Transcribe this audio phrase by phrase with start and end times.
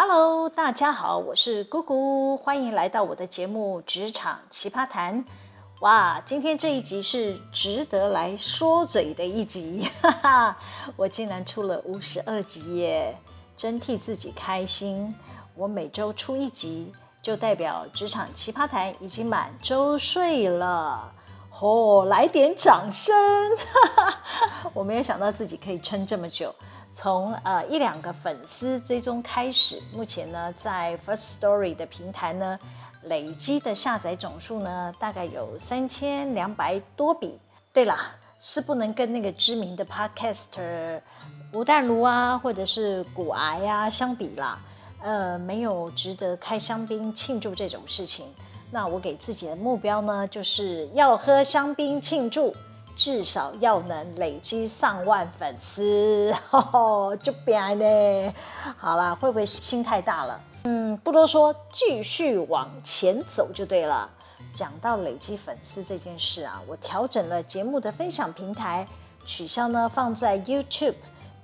[0.00, 5.24] Hello，大家好，我是姑姑，欢迎来到我的节目《职场奇葩谈》。
[5.80, 10.58] 哇，今天这一集是值得来说嘴的一集，哈哈，
[10.94, 13.18] 我竟然出了五十二集耶，
[13.56, 15.12] 真替自己开心。
[15.56, 21.12] 我每周出一集，就代表《职场奇葩谈》已经满周岁了。
[21.58, 23.12] 哦，来点掌声！
[23.96, 26.54] 哈哈，我没有想到自己可以撑这么久。
[27.00, 32.58] 从呃一两个粉丝追踪开始，目前呢在 First Story 的平台呢，
[33.04, 37.38] 累积的下载总数呢大概有三千两百多笔。
[37.72, 41.00] 对啦，是不能跟那个知名的 Podcaster
[41.52, 44.58] 吴淡如啊，或者是股癌啊相比啦。
[45.00, 48.26] 呃，没有值得开香槟庆祝这种事情。
[48.72, 52.52] 那我给自己的目标呢，就是要喝香槟庆祝。
[52.98, 56.34] 至少要能累积上万粉丝，
[57.22, 58.34] 就变呢。
[58.76, 60.40] 好啦，会不会心太大了？
[60.64, 64.10] 嗯，不多说，继续往前走就对了。
[64.52, 68.84] 讲到累积粉丝这件事啊，我调整了节目的分享平台，
[69.24, 70.96] 取消呢放在 YouTube，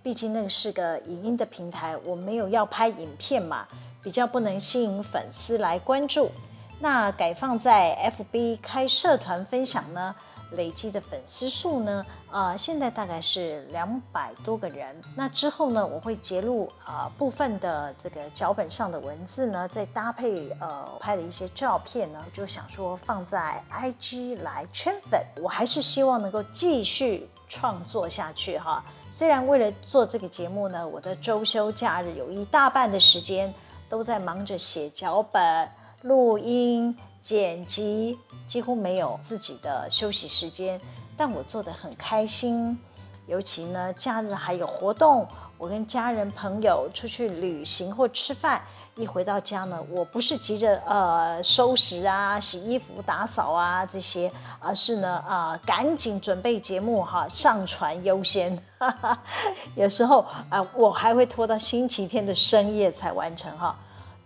[0.03, 3.64] 毕竟那个是个影音的平台，我没有要拍影片嘛，
[4.03, 6.33] 比较不能吸引粉丝来关注。
[6.81, 10.12] 那改放在 FB 开社团分享呢？
[10.55, 14.97] 累积的粉丝数呢，啊、现在大概是两百多个人。
[15.15, 25.21] 那之后呢，我会截录啊、部分的这个脚本上的文字呢，再搭配呃拍的一些照片呢，就想说放在 IG 来圈粉。
[25.43, 28.85] 我还是希望能够继续创作下去哈。
[29.11, 33.53] 虽然为了做这个节目呢，我的周休假日有一大半的时间
[33.89, 35.71] 都在忙着写脚本、
[36.03, 36.97] 录音。
[37.25, 40.78] 剪辑几乎没有自己的休息时间，
[41.17, 42.78] 但我做得很开心。
[43.27, 48.61] 尤其呢，假日还有活动，我跟家人朋友出去旅行或吃饭，
[48.96, 54.30] 一回到家呢，我不是急着呃收拾啊、洗衣服、打扫啊这些，
[54.61, 58.63] 而是呢啊、赶紧准备节目哈，上传优先。
[59.74, 63.74] 有时候啊、我还会拖到星期天的深夜才完成哈。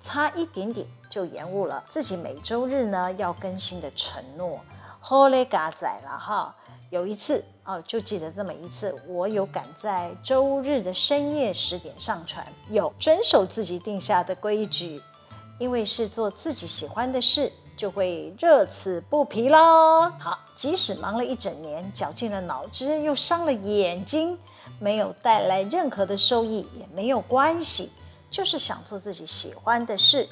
[0.00, 4.60] 差一点点就延误了自己每周日呢要更新的承诺，
[5.00, 6.54] 好嘞，嘎仔了哈。
[6.90, 14.98] 有一次哦，就记得这么一次，我有赶在周日的深夜十点上传，有遵守自己定下的规矩，
[15.58, 20.10] 因为是做自己喜欢的事，就会乐此不疲咯。
[20.18, 24.38] 好，即使忙了一整年，绞尽了脑汁，又伤了眼睛，
[24.80, 27.92] 没有带来任何的收益也没有关系。
[28.30, 30.28] 就是想做自己喜欢的事，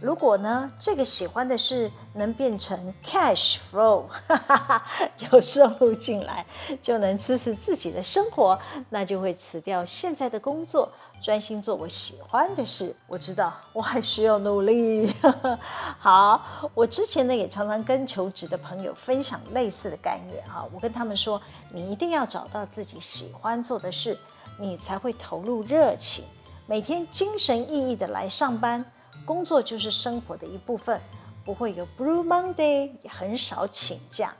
[0.00, 4.82] 如果呢，这个喜欢的事能变成 cash flow，哈哈哈，
[5.30, 6.44] 有收入进来，
[6.80, 8.58] 就能支持自己的生活，
[8.88, 10.90] 那就会辞掉现在的工作，
[11.22, 12.96] 专心做我喜欢的事。
[13.06, 15.14] 我知道我还需要努力。
[16.00, 21.38] 好，我之前呢也常常跟求职的朋友分享类似的概念哈，我跟他们说，
[21.70, 24.16] 你一定要找到自己喜欢做的事，
[24.58, 26.24] 你才会投入热情。
[26.66, 28.84] 每天精神奕奕的来上班，
[29.30, 31.00] 工作就是生活的一部分，
[31.44, 34.34] 不会有 Blue Monday，也很少请假。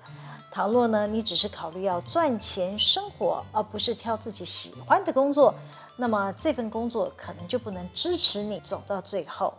[0.50, 5.54] 倘若呢，你只是考虑要赚钱生活，而不是挑自己喜欢的工作，
[5.96, 9.54] 那么这份工作可能就不能支持你走到最后。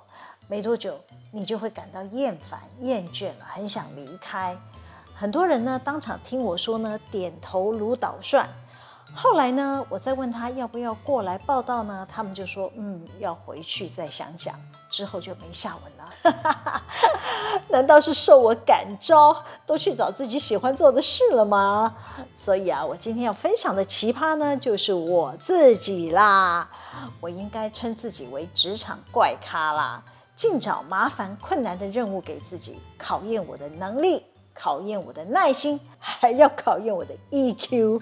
[0.49, 0.99] 没多久，
[1.31, 4.53] 你就会感到厌烦、厌倦了，很想离开。
[5.15, 8.49] 很多人呢，当场听我说呢，点头如捣蒜。
[9.13, 12.07] 后来呢，我再问他要不要过来报到呢？
[12.09, 14.55] 他们就说，嗯，要回去再想想。
[14.89, 16.81] 之后就没下文了。
[17.69, 19.33] 难道是受我感召，
[19.65, 21.95] 都去找自己喜欢做的事了吗？
[22.37, 26.69] 所以啊，我今天要分享的奇葩呢，就是我自己啦。
[27.21, 30.03] 我应该称自己为职场怪咖啦，
[30.35, 34.25] 尽找麻烦困难的任务给自己，考验我的能力。
[34.53, 38.01] 考验我的耐心，还要考验我的 EQ。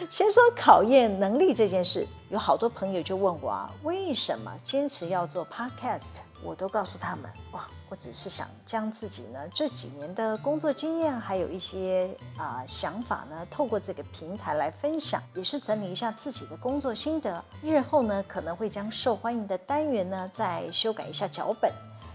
[0.10, 6.20] 先说考验能力这件事，有好多朋友就问我啊，为什么坚持要做 Podcast？
[6.42, 17.42] 我都告诉他们，哇，我只是想将自己呢这几年的工作经验，还有一些啊、想法呢，透过这个平台来分享，也是整理一下自己的工作心得。
[17.62, 21.72] 日后呢，可能会将受欢迎的单元呢再修改一下脚本，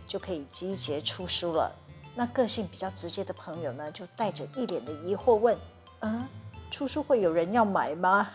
[0.08, 1.72] 就可以集结出书了。
[2.14, 5.58] 那个性比较直接的朋友呢，就带着一脸的疑惑问
[6.02, 6.28] ：“嗯，
[6.72, 8.28] 出书会有人要买吗？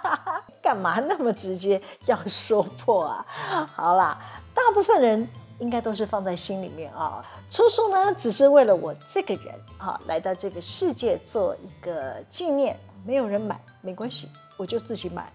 [0.62, 3.26] 干嘛那么直接要说破啊？”
[3.74, 4.18] 好啦，
[4.54, 5.28] 大部分人
[5.58, 7.24] 应该都是放在心里面啊。
[7.50, 12.76] 出书呢，只是为了我这个人啊，来到这个世界做一个纪念。
[13.04, 15.30] 没有人买没关系，我就自己买，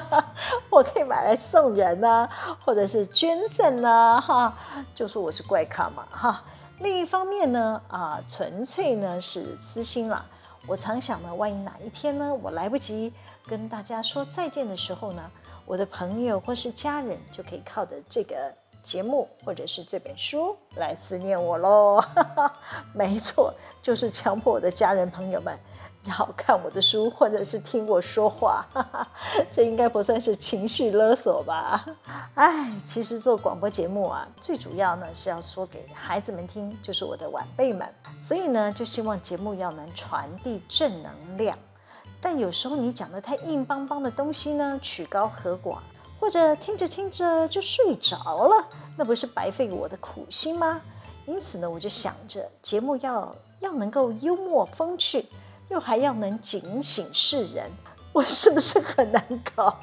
[0.70, 4.54] 我可以买来送人呐、啊，或者是捐赠呐、啊，哈，
[4.94, 6.42] 就说我是怪咖嘛，哈。
[6.78, 10.24] 另一方面呢，啊，纯粹呢是私心啦。
[10.66, 13.12] 我常想呢，万一哪一天呢，我来不及
[13.46, 15.30] 跟大家说再见的时候呢，
[15.66, 22.02] 我的朋友或是家人就可以靠着这个节目或者是这本书来思念我喽。
[22.94, 25.58] 没错，就是强迫我的家人朋友们。
[26.04, 29.06] 要看我的书，或者是听我说话，哈哈，
[29.52, 31.84] 这应该不算是情绪勒索吧？
[32.34, 37.88] 哎，其实做广播节目啊，最主要呢是要说给孩子们听，就是我的晚辈们，
[38.20, 41.56] 所以呢就希望节目要能传递正能量。
[42.20, 45.78] 但有时候你讲的太硬邦邦的东西呢，曲高和寡，
[46.18, 48.66] 或者听着听着就睡着了，
[48.96, 50.80] 那不是白费我的苦心吗？
[51.26, 55.24] 因此呢，我就想着节目要要能够幽默风趣。
[55.72, 57.64] 又还要能警醒世人，
[58.12, 59.24] 我是不是很难
[59.56, 59.74] 搞？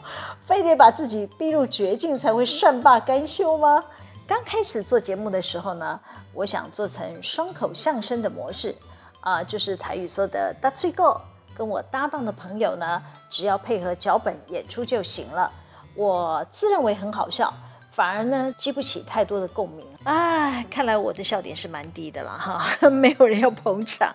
[0.46, 3.84] 非得把自己逼入绝境才会善罢甘休吗？
[4.28, 6.00] 刚开始做节目的时候呢，
[6.36, 8.76] 我想做成双口相声的模式
[9.22, 11.20] 啊，就是台语说的“大嘴狗”，
[11.58, 15.52] 跟我搭档的朋友呢，只要配合脚本演出就行了。
[15.96, 17.52] 我自认为很好笑，
[17.92, 19.84] 反而呢激不起太多的共鸣。
[20.04, 24.14] 哎，看来我的笑点是蛮低的了哈， 没有人要捧场。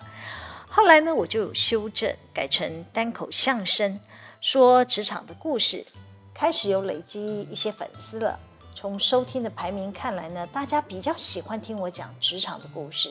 [0.75, 3.97] 后来呢，我就修正，改成单口相声，
[4.41, 5.87] 说职场的故事，
[6.33, 8.37] 开始有累积一些粉丝了。
[8.75, 13.09] 从收听的排名看来呢，大家比较喜欢听我讲职场的故事，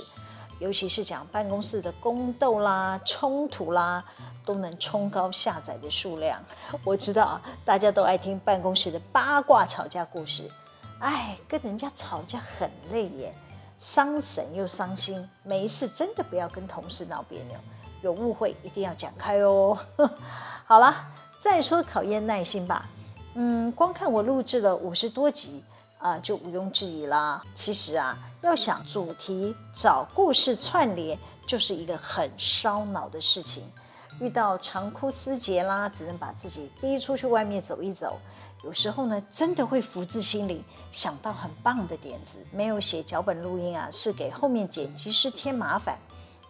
[0.58, 4.04] 尤其是讲办公室的宫斗啦、冲突啦，
[4.44, 6.38] 都能冲高下载的数量。
[6.84, 10.50] 我知道啊大家都爱听办公室的八卦吵架故事，
[11.00, 13.34] 哎，跟人家吵架很累耶。
[13.84, 17.58] 伤神又伤心，没事真的不要跟同事闹别扭，
[18.00, 19.78] 有误会一定要讲开哦。
[20.64, 20.96] 好了，
[21.38, 22.88] 再说考验耐心吧。
[23.34, 25.62] 嗯，光看我录制了五十多集
[25.98, 27.42] 啊、就毋庸置疑啦。
[27.54, 33.70] 其实啊，要想主题找故事串联，就是一个很烧脑的事情。
[34.18, 38.18] 遇到长枯思竭啦，只能把自己逼出去外面走一走。
[38.62, 42.38] 有时候呢，真的会福至心灵，想到很棒的点子。
[42.52, 45.98] 没有写脚本录音啊，是给后面剪辑师添麻烦。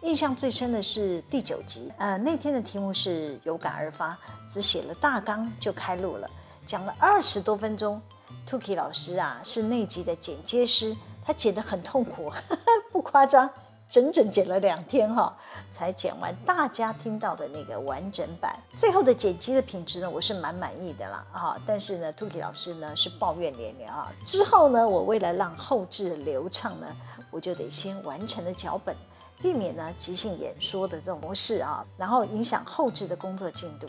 [0.03, 4.15] 印象最深的是第九集，呃，那天的题目是有感而发，
[4.47, 6.29] 只写了大纲就开录了，
[6.67, 7.99] 讲了二十多分钟。
[8.47, 10.95] Tuki 老师啊，是那集的剪接师，
[11.25, 12.57] 他剪得很痛苦，呵呵，
[12.91, 13.49] 不夸张。
[13.89, 15.33] 整整剪了两天哈，
[15.71, 18.53] 才剪完大家听到的那个完整版。
[18.75, 21.61] 最后的剪辑的品质呢，我是蛮满意的啦啊。
[21.65, 24.11] 但是呢，Tuki 老师呢是抱怨连连啊。
[24.25, 26.87] 之后呢，我为了让后置流畅呢，
[27.31, 28.95] 我就得先完成了脚本，
[29.41, 33.87] 避免呢即兴演说的这种模式啊，然后影响后置的工作进度。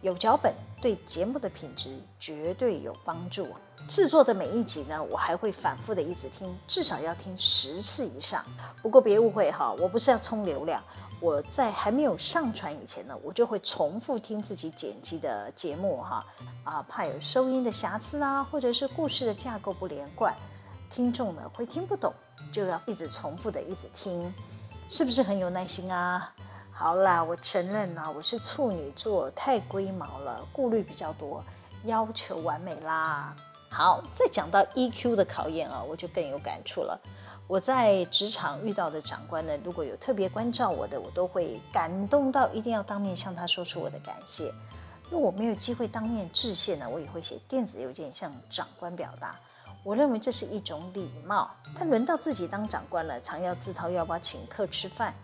[0.00, 3.46] 有脚本对节目的品质绝对有帮助。
[3.88, 8.44] 制作的每一集呢，我还会反复的一直听，至少要听十次以上。
[8.82, 10.82] 不过别误会哈，我不是要冲流量，
[11.20, 16.24] 我在还没有上传以前呢，我就会重复听自己剪辑的节目哈，
[16.64, 20.34] 啊，怕有收音的瑕疵啊，或者是故事的架构不连贯，
[20.90, 22.12] 听众呢会听不懂，
[22.52, 24.32] 就要一直重复的一直听，
[24.88, 26.32] 是不是很有耐心啊？
[26.82, 31.40] 好啦，我承认啦，我是处女座，太龟毛了，顾虑比较多，
[31.84, 33.32] 要求完美啦。
[33.70, 37.00] 好，再讲到 EQ 的考验啊，我就更有感触了。
[37.46, 44.52] 我在职场遇到的长官呢，如果有特别关照我的，我都会感动到一定要当面向他说出我的感谢。
[45.08, 49.36] 如果我没有机会当面致谢呢，我也会写电子邮件向长官表达。
[49.84, 51.48] 我认为这是一种礼貌。
[51.78, 55.14] 但轮到自己当长官了，常要自掏腰包请客吃饭。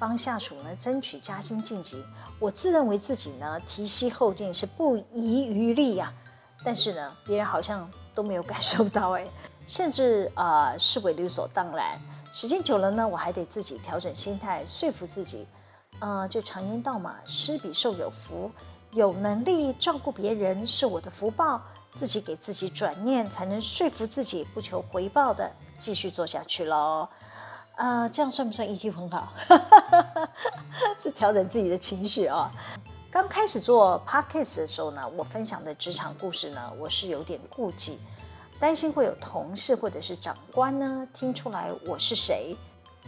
[0.00, 2.02] 帮下属呢争取加薪晋级，
[2.38, 9.24] 我自认为自己呢提携后进是不遗余力呀、啊，但是呢别人好像都没有感受到哎，
[9.66, 12.00] 甚至啊、呃、视为理所当然。
[12.32, 15.46] 时间久了呢，我还得自己调整心态，说服自己，
[15.98, 18.50] 呃，就常言道嘛，施比受有福，
[18.92, 21.60] 有能力照顾别人是我的福报，
[21.92, 27.08] 自己给自己转念，才能说服自己不求回报的继续做下去喽。
[27.80, 29.32] 啊、呃，这样算不算 EQ 很好？
[31.00, 32.44] 是调整自己的情绪啊、哦。
[33.10, 37.98] 刚开始做 Podcast 的时候呢，我分享的职场故事呢，我是有点顾忌，
[38.60, 42.54] 担心会有同事或者是长官呢听出来我是谁，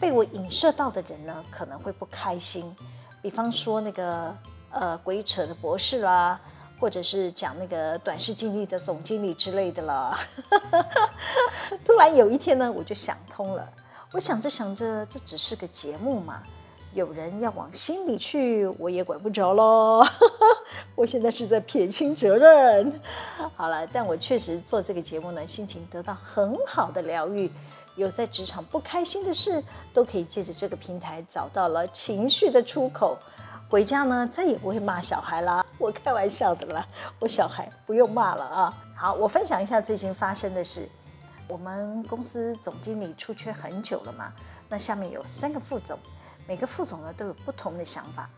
[0.01, 2.75] 被我影射到的人呢可能会不开心。
[3.21, 4.35] 比方说那个
[4.71, 6.41] 呃鬼扯的博士啦，
[6.81, 10.19] 或者是讲那个短视经历的总经理之类的啦。
[11.85, 13.69] 突然有一天呢，我就想通了。
[14.13, 16.43] 我想着想着，这只是个节目嘛，
[16.93, 20.05] 有人要往心里去，我也管不着喽。
[20.95, 23.01] 我现在是在撇清责任。
[23.57, 27.51] 好了，但我确实做这个节目呢，心情得到很好的疗愈。
[27.97, 29.63] 有在职场不开心的事，
[29.95, 33.17] 都可以借着这个平台找到了情绪的出口。
[33.71, 35.65] 回家呢，再也不会骂小孩啦。
[35.79, 36.87] 我开玩笑的啦，
[37.19, 38.75] 我小孩不用骂了啊。
[38.95, 40.87] 好，我分享一下最近发生的事。
[41.53, 44.33] 我们公司总经理出缺很久了嘛，
[44.71, 45.99] 那下面有三个副总。
[46.49, 48.31] 每个副总呢都有不同的想法，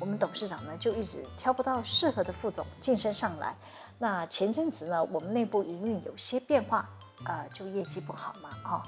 [0.00, 3.54] 我们董事长呢就一直挑不到适合的副总晋升上来。
[3.98, 6.88] 那前阵子呢，我们内部营运有些变化，
[7.26, 8.82] 呃，就业绩不好嘛，哦，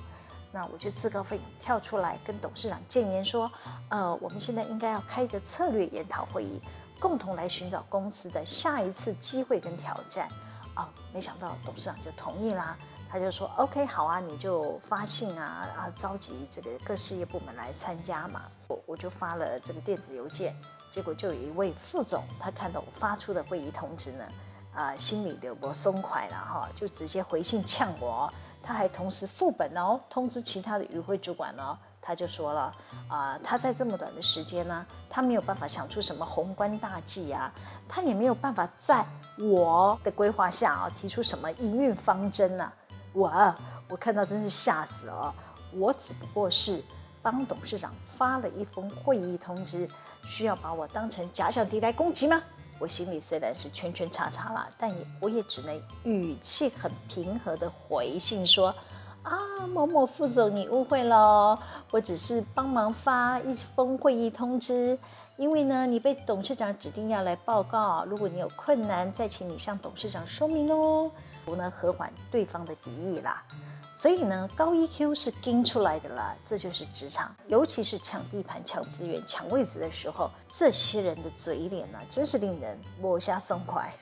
[0.50, 3.52] 那我就自告奋勇跳出来跟董事长建言说，
[3.90, 6.58] 呃，我们现在应该要开一个策略研讨会议，
[6.98, 10.26] 共同来寻找公司的下一次机会跟挑战。
[10.74, 12.76] 啊、没想到董事长就同意啦。
[13.14, 18.42] 他就说：“OK，好啊，你就发信啊，啊，召集这个各事业部门来参加嘛。
[18.66, 20.52] 我我就发了这个电子邮件，
[20.90, 24.24] 结果就有一位副总，他看到我发出的会议通知呢，
[24.74, 28.28] 啊，心里的我松快了哈，就直接回信呛我。
[28.60, 31.78] 他还同时副本哦，通知其他的与会主管哦。
[32.02, 32.72] 他就说了
[33.08, 37.54] 啊，他在这么短的时间呢，他没有办法想出什么宏观大计啊，
[37.88, 39.06] 他也没有办法在
[39.38, 42.72] 我的规划下啊提出什么营运方针啊。”
[43.14, 43.54] 哇，
[43.88, 45.34] 我看到真是吓死了！
[45.72, 46.82] 我只不过是
[47.22, 49.88] 帮董事长发了一封会议通知，
[50.24, 52.42] 需要把我当成假想敌来攻击吗？
[52.80, 58.74] 我心里虽然是圈圈叉叉啦，但也我也只能语气很平和的回信说：
[59.22, 59.38] 啊，
[59.72, 61.56] 某某副总，你误会了，
[61.92, 64.98] 我只是帮忙发一封会议通知，
[65.36, 71.08] 因为呢，你被董事长指定要来报告，如果你有困难，再请你向董事长说明哦。
[71.44, 73.42] 不能和缓对方的敌意啦，
[73.94, 83.92] 所以呢，高 EQ 是跟出来的啦，这就是职场，尤其是抢地盘、抢资源、抢位子的时候，这些人的嘴脸呢，真是令人摸下松快。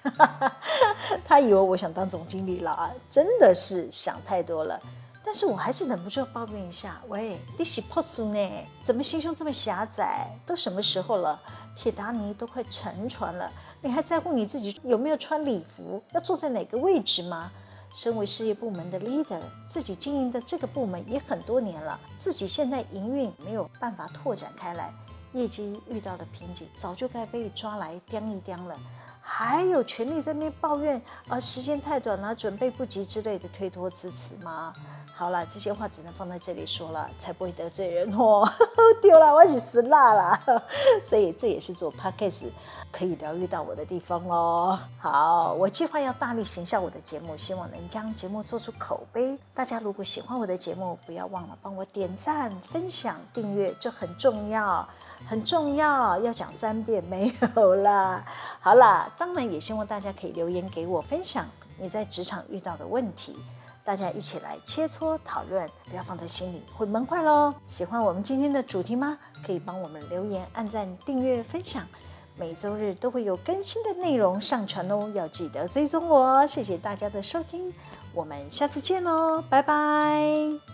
[1.26, 4.80] 他以为我想当总经理了啊，真的是想太多了。
[5.25, 8.66] 但是我还是忍不住要抱怨一下，喂，你是破苏呢？
[8.84, 10.28] 怎么心胸这么狭窄？
[10.44, 11.40] 都什么时候了？
[11.76, 13.50] 铁达尼都快沉船了。
[13.81, 17.50] 你还在乎你自己有没有穿礼服，要坐在哪个位置吗？
[17.95, 24.91] 身为事业部门的 leader，自己经营的这个部门也很多年了，自己现在营运没有办法拓展开来，
[25.35, 28.75] 业绩遇到了瓶颈，早就该被抓来掂一掂了，
[29.35, 34.75] 还有权利在那边抱怨啊，时间太短了，准备不及之类的推脱支持吗？
[35.15, 38.47] 好了，这些话只能放在这里说了，才不会得罪人哦。
[39.01, 40.39] 丢了，我去死辣了。
[41.03, 42.45] 所以这也是做 podcast
[42.91, 44.79] 可以疗愈到我的地方哦。
[44.99, 49.39] 好，我计划要大力行销我的节目，希望能将节目做出口碑。
[49.55, 54.87] 大家如果喜欢我的节目，不要忘了帮我点赞、分享、订阅，这很重要，
[55.26, 58.25] 很重要，要讲三遍没有啦。
[58.61, 61.47] 好啦，当然也希望大家可以留言给我，分享
[61.79, 63.37] 你在职场遇到的问题。
[63.85, 67.52] 大家一起来切磋讨论，不要放在心里，会闷坏喽。
[67.67, 69.19] 喜欢我们今天的主题吗？
[69.45, 71.85] 可以帮我们留言、按赞、订阅、分享。
[72.37, 76.47] 每周日都会有更新的内容上传哦，要记得追踪我。
[76.47, 77.75] 谢谢大家的收听，
[78.14, 80.72] 我们下次见喽，拜拜。